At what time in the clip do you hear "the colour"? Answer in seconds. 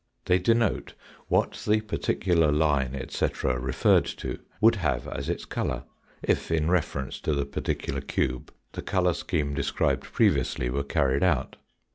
8.71-9.13